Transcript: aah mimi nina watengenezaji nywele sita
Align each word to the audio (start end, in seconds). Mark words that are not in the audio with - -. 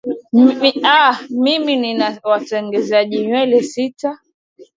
aah 0.95 1.17
mimi 1.43 1.73
nina 1.81 2.19
watengenezaji 2.31 3.17
nywele 3.25 3.61
sita 3.73 4.19